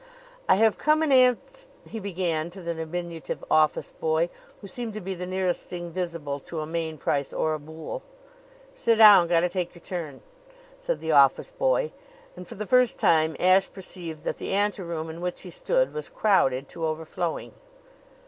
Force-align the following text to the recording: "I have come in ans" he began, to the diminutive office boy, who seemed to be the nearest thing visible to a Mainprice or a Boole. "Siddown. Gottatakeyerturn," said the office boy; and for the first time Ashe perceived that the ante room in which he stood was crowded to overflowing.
"I 0.49 0.55
have 0.55 0.79
come 0.79 1.03
in 1.03 1.11
ans" 1.11 1.67
he 1.91 1.99
began, 1.99 2.49
to 2.49 2.61
the 2.63 2.73
diminutive 2.73 3.43
office 3.51 3.91
boy, 3.91 4.31
who 4.59 4.65
seemed 4.65 4.95
to 4.95 4.99
be 4.99 5.13
the 5.13 5.27
nearest 5.27 5.67
thing 5.67 5.91
visible 5.91 6.39
to 6.39 6.59
a 6.61 6.65
Mainprice 6.65 7.31
or 7.31 7.53
a 7.53 7.59
Boole. 7.59 8.01
"Siddown. 8.73 9.27
Gottatakeyerturn," 9.29 10.21
said 10.79 11.01
the 11.01 11.11
office 11.11 11.51
boy; 11.51 11.91
and 12.35 12.47
for 12.47 12.55
the 12.55 12.65
first 12.65 12.97
time 12.99 13.35
Ashe 13.39 13.71
perceived 13.71 14.23
that 14.23 14.37
the 14.37 14.53
ante 14.53 14.81
room 14.81 15.07
in 15.07 15.21
which 15.21 15.41
he 15.41 15.51
stood 15.51 15.93
was 15.93 16.09
crowded 16.09 16.67
to 16.69 16.83
overflowing. 16.87 17.53